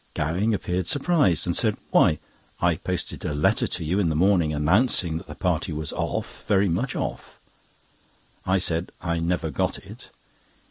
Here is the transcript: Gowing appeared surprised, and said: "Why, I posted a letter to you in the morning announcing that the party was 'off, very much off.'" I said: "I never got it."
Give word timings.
Gowing 0.15 0.51
appeared 0.55 0.87
surprised, 0.87 1.45
and 1.45 1.55
said: 1.55 1.77
"Why, 1.91 2.17
I 2.59 2.77
posted 2.77 3.23
a 3.23 3.35
letter 3.35 3.67
to 3.67 3.85
you 3.85 3.99
in 3.99 4.09
the 4.09 4.15
morning 4.15 4.51
announcing 4.51 5.17
that 5.19 5.27
the 5.27 5.35
party 5.35 5.71
was 5.71 5.93
'off, 5.93 6.43
very 6.47 6.67
much 6.69 6.95
off.'" 6.95 7.37
I 8.43 8.57
said: 8.57 8.91
"I 8.99 9.19
never 9.19 9.51
got 9.51 9.77
it." 9.77 10.09